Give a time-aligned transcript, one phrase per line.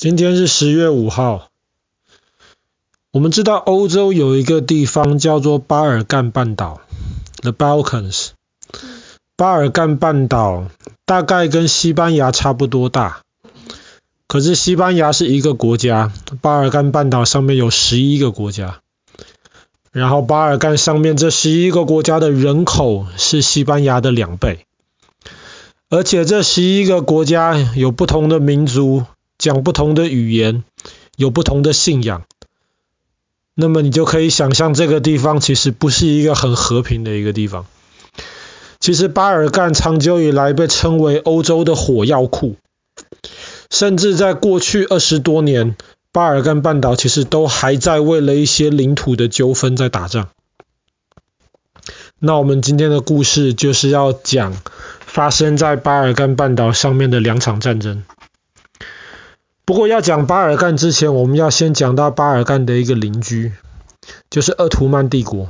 [0.00, 1.50] 今天是十月五号。
[3.12, 6.80] 我们知道欧洲有一个地方叫做巴尔干半岛
[7.42, 8.30] （The Balkans）。
[9.36, 10.68] 巴尔干半岛
[11.04, 13.20] 大概跟西班牙差不多大，
[14.26, 16.10] 可是西班牙是一个国家，
[16.40, 18.80] 巴尔干半岛上面有十一个国家。
[19.92, 24.64] 然后巴尔干上面这十一个国家的人口是西班牙的两倍，
[25.90, 29.04] 而且这十一个国家有不同的民族。
[29.40, 30.64] 讲不同的语言，
[31.16, 32.24] 有不同的信仰，
[33.54, 37.64] 那么你就可以想象这个地方其实不是一个很和平的一个地方。
[38.80, 42.56] 其实巴尔干长久以来被称为欧洲的火药库，
[43.70, 45.74] 甚至在过去二十多年，
[46.12, 50.28] 巴尔干半岛其实都还在为了一些领土的纠纷在打仗。
[52.18, 54.54] 那我们今天的故事就是要讲
[55.00, 58.04] 发生在巴尔干半岛上面的两场战争。
[59.70, 63.52] 不过要讲巴尔干之前，我们要先讲到巴尔干的一个邻居，
[64.28, 65.48] 就是鄂图曼帝国。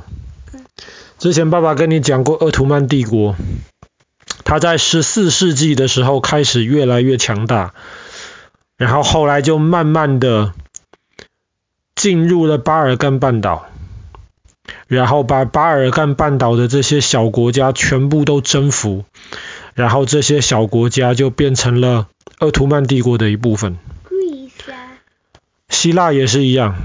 [1.17, 3.35] 之前爸爸跟你讲过，鄂图曼帝国，
[4.43, 7.73] 它在十四世纪的时候开始越来越强大，
[8.77, 10.53] 然后后来就慢慢的
[11.95, 13.65] 进入了巴尔干半岛，
[14.85, 19.03] 然后把巴尔干半岛的这些小国家全部都征服，
[19.73, 22.05] 然后这些小国家就变成了
[22.37, 23.79] 鄂图曼帝国的一部分。
[25.71, 26.75] 希腊也是一样，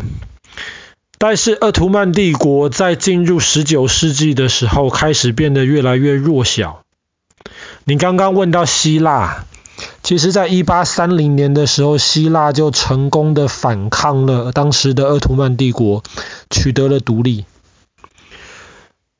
[1.18, 6.82] 但是鄂图曼帝国在进入十九世纪的时候，开始变得越来越弱小。
[7.84, 9.44] 你刚刚问到希腊，
[10.02, 16.02] 其实在一八三零年的时候，希腊就成功的反抗了当时的鄂图曼帝国，
[16.48, 17.44] 取得了独立。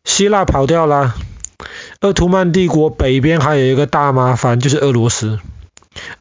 [0.05, 1.15] 希腊跑掉了，
[2.01, 5.39] 鄂图曼帝国北边还有一个大麻烦，就是俄罗斯。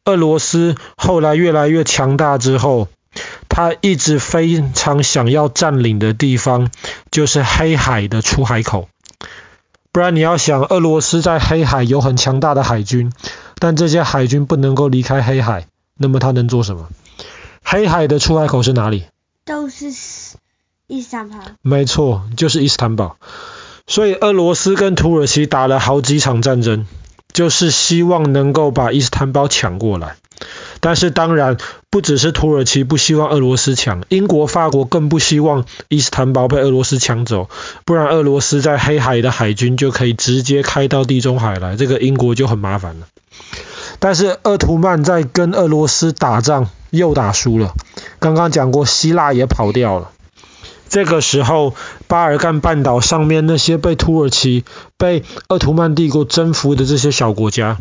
[0.05, 2.87] 俄罗斯后来越来越强大之后，
[3.55, 6.69] 他一直非常想要占领的地方，
[7.09, 8.89] 就是黑海的出海口。
[9.93, 13.13] 不然你要想，俄罗斯在黑海有很强大的海军，
[13.57, 16.89] 但这些海军不能够离开黑海，那么他能做什么？
[17.63, 19.05] 黑海的出海口是哪里？
[19.45, 19.85] 都是
[20.87, 21.37] 伊斯坦堡。
[21.61, 23.15] 没错，就是伊斯坦堡。
[23.87, 26.85] 所以俄罗斯跟土耳其打了好几场战争，
[27.31, 30.17] 就是希望能够把伊斯坦堡抢过来。
[30.85, 31.57] 但是当然，
[31.89, 37.49] 不只是土耳其不希望俄罗斯抢，英国、法国更不希望伊斯坦堡被俄罗斯抢走，
[37.85, 43.07] 不然俄罗斯在黑海的海军就可以直接开到地中海来，这个英国就很麻烦了。
[43.97, 47.73] 但是鄂图曼在跟俄罗斯打仗又打输了，
[48.19, 50.11] 刚刚讲过希腊也跑掉了，
[50.87, 51.73] 这个时候
[52.05, 54.63] 巴尔干半岛上面那些被土耳其、
[54.99, 57.79] 被鄂图曼帝国征服的这些小国家，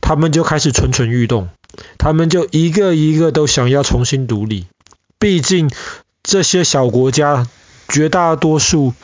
[0.00, 1.48] 他们就开始蠢蠢欲动。
[1.98, 4.66] 他们就一个一个都想要重新独立，
[5.18, 5.70] 毕竟
[6.22, 7.46] 这些小国家
[7.88, 8.94] 绝大多数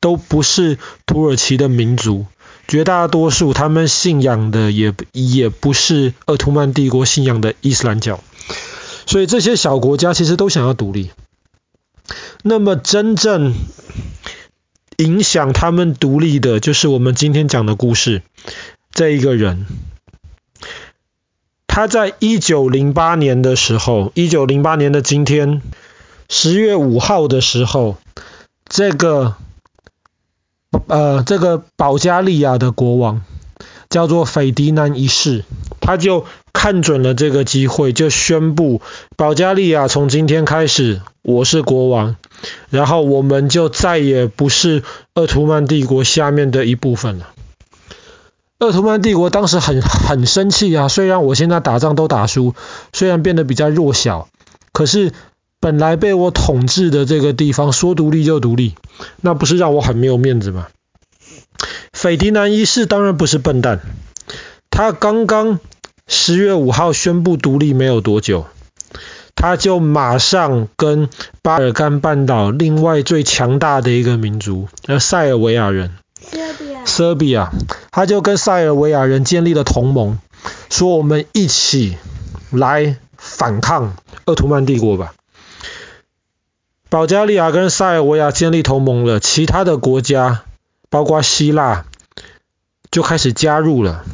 [0.00, 2.26] 都不是土耳其的民族，
[2.68, 8.20] 绝大多数他们信仰的也也不是奥图曼帝国信仰的伊斯兰教，
[9.06, 11.10] 所以这些小国家其实都想要独立。
[12.42, 13.54] 那么真正
[14.98, 18.22] 影响他们独立的，就是我们今天讲的故事，
[18.92, 19.66] 这一个人。
[21.76, 25.60] 他在一九零八年的时候，一九零八年的今天，
[26.26, 27.98] 十月五号的时候，
[28.66, 29.34] 这个
[30.86, 33.20] 呃，这个保加利亚的国王
[33.90, 35.44] 叫做斐迪南一世，
[35.78, 38.80] 他就看准了这个机会，就宣布
[39.14, 42.16] 保加利亚从今天开始我是国王，
[42.70, 44.82] 然后我们就再也不是
[45.12, 47.34] 鄂图曼帝国下面的一部分了。
[48.58, 52.54] 鄂图曼帝国当时很很生气啊，虽然我现在打仗都打输，
[52.92, 54.28] 虽然变得比较弱小，
[54.72, 55.12] 可是
[55.60, 58.74] 本来被我统治的这个地方说独立就独立，
[59.20, 60.68] 那不是让我很没有面子吗？
[61.92, 63.80] 斐迪南一世当然不是笨蛋，
[64.70, 65.60] 他刚刚
[66.06, 68.46] 十月五号宣布独立没有多久，
[69.34, 71.10] 他就马上跟
[71.42, 75.90] 巴尔干半岛另外最强大的一个民族，呃，塞尔维亚人。
[76.86, 77.52] 塞尔比亚，
[77.96, 80.18] 他就跟塞尔维亚人建立了同盟，
[80.68, 81.96] 说我们一起
[82.50, 83.96] 来反抗
[84.26, 85.14] 奥图曼帝国吧。
[86.90, 90.42] 保加利亚跟塞尔维亚建立同盟了，其他的国家，
[90.90, 91.86] 包括希腊，
[92.90, 94.04] 就开始加入了。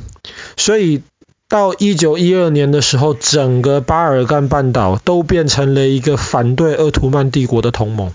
[0.57, 1.03] 所以
[1.49, 8.13] 到一九一二年的时候，整个巴尔干半岛都变成了一个反对奥图曼帝国的同盟。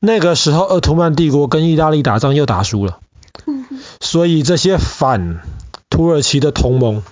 [0.00, 3.00] 那个时候，鄂图曼帝国跟意大利打仗又打输了，
[4.00, 5.40] 所以这些反
[5.90, 7.02] 土耳其的同盟，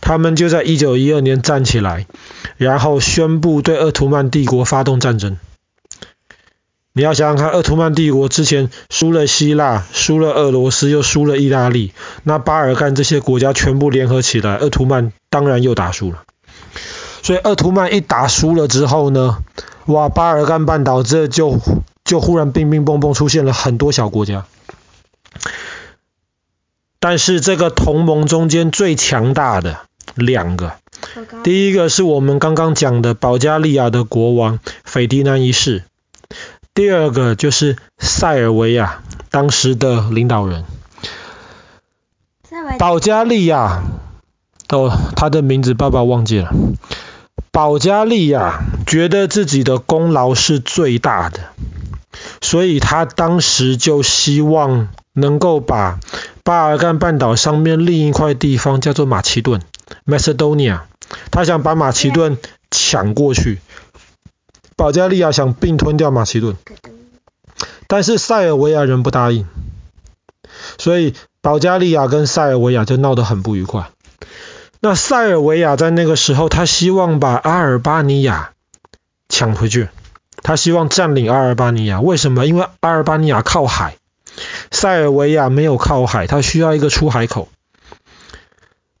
[0.00, 2.06] 他们就在一九一二年站起来，
[2.58, 5.38] 然后宣布对鄂图曼帝国发动战争。
[6.92, 11.92] 你要想想看，鄂图曼帝国之前输了希腊，输了俄罗斯，又输了意大利，
[12.22, 16.22] 那巴尔干这些国家全部联合起来，鄂图曼当然又打输了。
[17.22, 19.38] 所以鄂图曼一打输了之后呢，
[19.86, 21.58] 哇，巴尔干半岛这就
[22.06, 24.46] 就忽然乒乒乓乓出现了很多小国家。
[26.98, 29.80] 但是这个同盟中间最强大的
[30.14, 30.72] 两个，
[31.44, 35.84] 第一个是我们刚刚讲的保加利亚的国王斐迪南一世，
[36.72, 40.64] 第二个就是塞尔维亚当时的领导人。
[42.78, 43.82] 保加利亚，
[44.70, 46.50] 哦，他的名字爸爸忘记了。
[47.52, 51.40] 保加利亚觉得自己的功劳是最大的，
[52.46, 55.98] 所以他当时就希望能够把
[56.44, 59.62] 巴尔干半岛上面另一块地方叫做马其顿
[60.06, 60.82] （Macedonia），
[61.32, 62.38] 他想把马其顿
[62.70, 63.58] 抢过去。
[64.76, 66.54] 保加利亚想并吞掉马其顿，
[67.88, 69.44] 但是塞尔维亚人不答应，
[70.78, 73.88] 所以保加利亚跟塞尔维亚就闹得很不愉快。
[74.78, 78.52] 那塞尔维亚在那个时候，他希望把阿尔巴尼亚
[79.28, 79.88] 抢回去，
[80.46, 82.00] 他希望占领阿尔巴尼亚。
[82.00, 82.46] 为什么？
[82.46, 83.96] 因为阿尔巴尼亚靠海，
[84.70, 87.48] 塞尔维亚没有靠海，他需要一个出海口。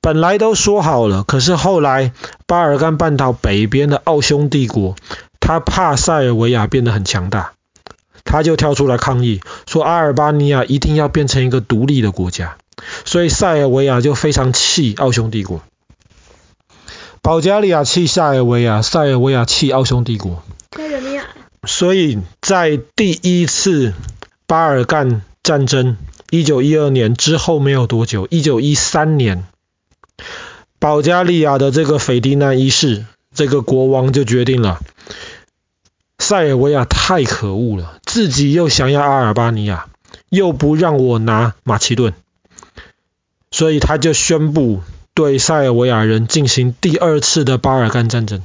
[0.00, 2.10] 本来都说好了，可是后来
[2.48, 4.96] 巴尔干半岛北边的奥匈帝国，
[5.38, 7.52] 他怕塞尔维亚变得很强大，
[8.24, 12.56] 他就跳出来抗议，说阿尔巴尼亚一定要变成一个独立的国家。
[13.04, 15.60] 所以塞尔维亚就非常气奥匈帝国。
[17.22, 20.42] 保加利亚气塞尔维亚，塞尔维亚气奥匈帝国。
[21.66, 23.92] 所以在第一次
[24.46, 25.96] 巴尔干战争，
[26.30, 29.44] 一九一二年之后没有多久，一九一三年，
[30.78, 34.80] 保加利亚的这个斐迪南一世，这个国王就决定了，
[36.18, 39.86] 塞尔维亚太可恶了，自己又想要阿尔巴尼亚，
[40.28, 42.14] 又不让我拿马其顿，
[43.50, 44.82] 所以他就宣布。
[45.14, 48.42] 对塞尔维亚人进行第二次的巴尔干战争。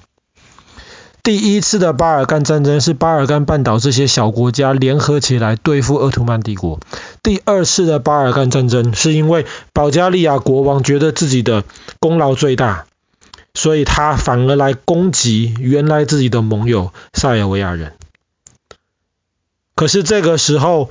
[1.23, 6.79] 第一次的巴尔干战争是巴尔干半岛这些小国家联合起来对付奥图曼帝国。
[7.21, 11.63] 第二次的巴尔干战争是因为保加利亚国王觉得自己的
[11.99, 12.85] 功劳最大，
[13.53, 17.93] 所以他反而来攻击原来自己的盟友塞尔维亚人。
[19.75, 20.89] 可是这个时候，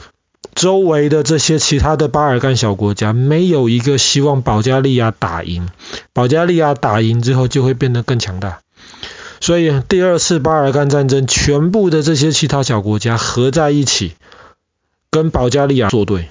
[0.55, 5.69] 周围的这些其他的巴尔干小国家，没有一个希望保加利亚打赢。
[6.13, 8.61] 保加利亚打赢之后，就会变得更强大。
[9.41, 14.15] 所以第二次巴尔干战争，全部的这些其他小国家合在一起，
[15.11, 16.29] 跟保加利亚作对。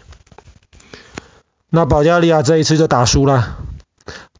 [1.72, 3.58] 那保加利亚这一次就打输了。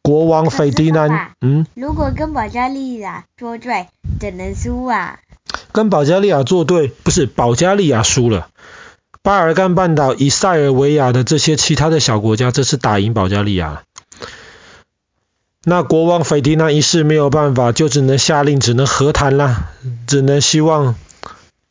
[0.02, 3.88] 国王斐迪南，嗯，如果跟保加利亚作对，
[4.18, 5.18] 怎能输啊？
[5.72, 8.48] 跟保加利亚作对，不是保加利亚输了。
[9.22, 13.82] 巴尔干半岛以塞尔维亚的这些其他的小国家，这次打赢保加利亚了。
[15.64, 19.70] 那国王斐迪南一世没有办法，就只能下令，只能和谈了，
[20.06, 20.94] 只能希望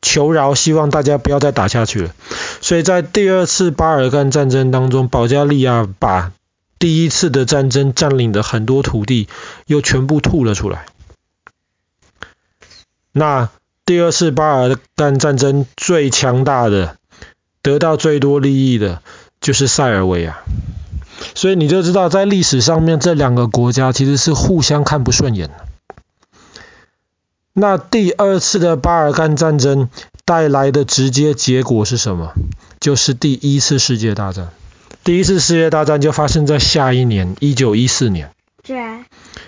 [0.01, 2.13] 求饶，希望大家不要再打下去了。
[2.61, 6.31] 所以在第二次巴尔干战争当中，保加利亚把
[6.77, 9.27] 第一次的战争占领的很多土地
[9.65, 10.85] 又全部吐了出来。
[13.11, 13.49] 那
[13.85, 16.95] 第二次巴尔干战争最强大的。
[17.61, 19.01] 得到最多利益的
[19.41, 20.39] 就是塞尔维亚，
[21.35, 25.53] 所以你就知道，在历史上面这两个国家其实是互相看不顺眼的。
[27.53, 29.89] 那第二次的巴尔干战争
[30.23, 32.33] 带来的直接结果是什么？
[32.79, 34.49] 就是第一次世界大战。
[35.03, 38.31] 第一次世界大战就发生在下一年，一九一四年。
[38.63, 39.01] 对啊。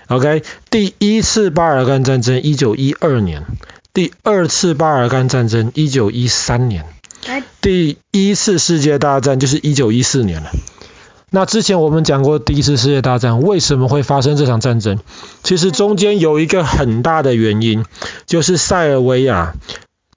[0.08, 3.46] OK，第一次巴尔干战争一九一二年，
[3.94, 6.86] 第二次巴尔干战争一九一三年。
[7.62, 10.50] 第一次世界大战就是一九一四年了。
[11.34, 15.00] 那之前我们讲过第一次世界大战为什么会发生这场战争？
[15.44, 17.86] 其实中间有一个很大的原因，
[18.26, 19.54] 就是塞尔维亚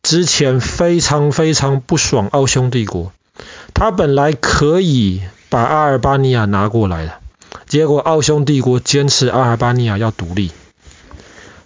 [0.02, 3.12] 之前非常非常不爽奥匈帝国，
[3.72, 7.12] 他本来可以把阿尔巴尼亚拿过来的，
[7.68, 10.50] 结果奥匈帝国坚持阿尔巴尼亚要独立，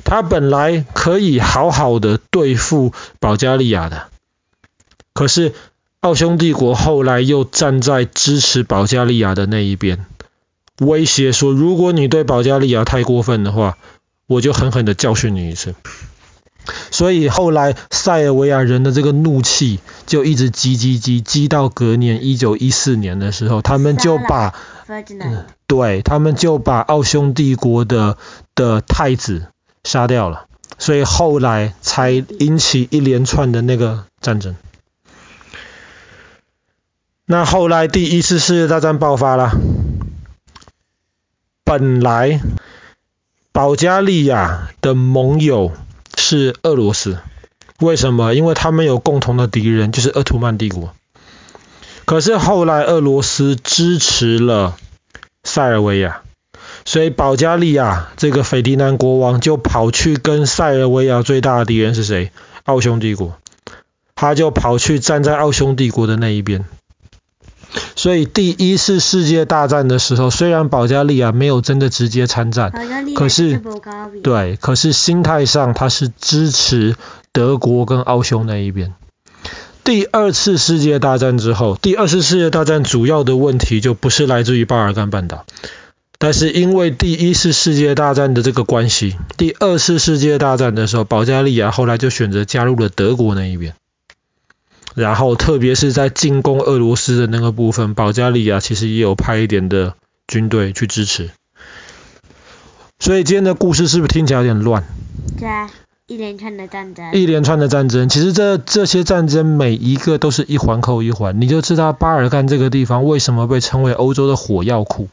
[0.04, 4.08] 他本来可以好好的对付保加利亚的。
[5.14, 5.54] 可是，
[6.00, 10.06] 奥匈帝国后来又站在支持保加利亚的那一边，
[10.78, 13.76] 威胁说：如果你对保加利亚太过分的话，
[14.28, 15.74] 我就狠狠的教训你一次。
[16.90, 24.54] 所以后来塞尔维亚人的这个怒气就一直积积积积到隔年一九一四年的时候，他们就把，
[24.86, 28.18] 嗯、对，他们就把奥匈帝国的
[28.54, 29.46] 的太子
[29.82, 30.44] 杀掉了，
[30.78, 34.54] 所以后来才引起一连串的那个战争。
[37.30, 39.52] 那后来第一次世界大战爆发了，
[41.62, 42.40] 本来
[43.52, 45.72] 保加利亚的盟友
[46.16, 47.18] 是俄罗斯，
[47.80, 48.34] 为什么？
[48.34, 50.94] 因为他们有共同的敌人，就是鄂图曼帝国。
[52.06, 54.78] 可是后来俄罗斯支持了
[55.44, 56.22] 塞尔维亚，
[56.86, 62.32] 所以保加利亚这个斐迪南国王就跑去跟塞尔维亚最大的敌人是谁？
[62.64, 63.36] 奥匈帝国，
[64.14, 66.64] 他就跑去站在奥匈帝国的那一边。
[67.98, 72.72] 所以第一次世界大战的时候，虽然保加利亚没有真的直接参战，
[73.16, 73.60] 可是
[74.22, 76.94] 对，可是心态上他是支持
[77.32, 78.94] 德国跟奥匈那一边。
[79.82, 85.44] 第二次世界大战之后，第二次世界大战主要的问题就不是来自于巴尔干半岛，
[86.20, 93.74] 但是因为第一次世界大战的这个关系，第二次世界大战的时候，保加利亚后来就选择加入了德国那一边。
[94.98, 99.94] 然后，特别是在进攻俄罗斯的那个部分，保加利亚其实也有派一点的
[100.26, 101.30] 军队去支持。
[102.98, 104.82] 所以今天的故事是不是听起来有点乱？
[105.38, 105.70] 对啊，
[106.08, 107.12] 一连串的战争。
[107.12, 115.08] 一连串的战争，其实这这些战争每一个都是一环扣一环，你就知道巴尔干这个地方为什么被称为欧洲的火药库，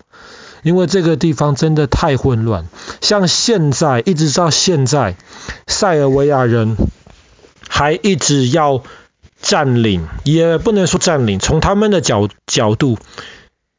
[0.64, 2.66] 因为这个地方真的太混乱。
[3.02, 5.16] 像现在一直到现在，
[5.68, 6.76] 塞尔维亚人
[7.70, 8.82] 还一直要。
[9.46, 12.98] 占领也不能说占领，从他们的角角度，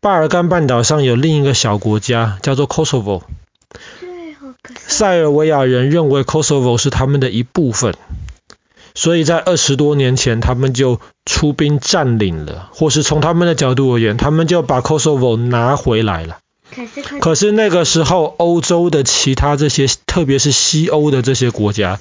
[0.01, 3.23] 巴尔干半岛上有另一个小国家叫做 Kosovo。
[4.87, 7.95] 塞尔维亚人认为 Kosovo 是他们的一部分，
[8.95, 16.39] 所以在二十多年前他们就出兵占领了，或是从他们的角度而言，他们就把 Kosovo 拿回来了。
[17.21, 21.99] 可是那个时候，欧洲的其他这些，特别是西欧的这些国家。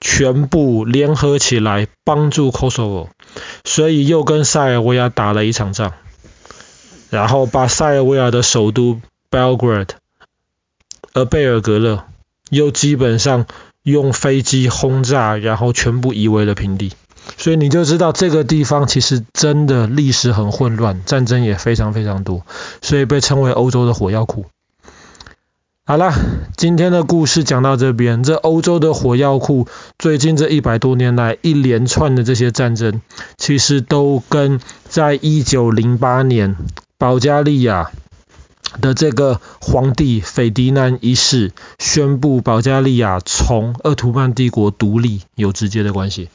[0.00, 3.08] 全部联合起来帮助 Kosovo，
[3.64, 5.92] 所以又跟塞尔维亚打了一场仗，
[7.10, 9.00] 然后把塞尔维亚的首都
[9.30, 9.90] Belgrade，
[11.12, 12.04] 呃贝尔格勒，
[12.50, 13.46] 又基本上
[13.82, 16.92] 用飞机轰炸，然后全部夷为了平地。
[17.36, 22.46] 所以你就知道这个地方其实真的历史很混乱，战争也非常非常多，
[22.80, 24.46] 所以被称为欧洲的火药库。
[25.88, 26.12] 好了，
[26.54, 28.22] 今天的故事讲到这边。
[28.22, 29.66] 这欧洲的火药库，
[29.98, 33.00] 最近这一百多年来一连串的这些战争，
[33.38, 36.56] 其实都跟在一九零八年
[36.98, 37.90] 保加利亚
[38.82, 46.28] 的这个皇帝斐迪南一世宣布保加利亚从鄂图曼帝国独立有直接的关系。